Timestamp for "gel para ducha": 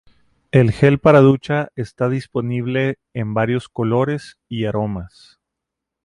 0.71-1.69